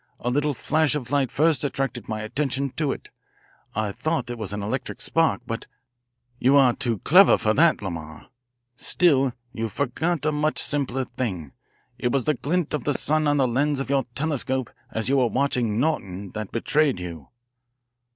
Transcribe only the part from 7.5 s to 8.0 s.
that,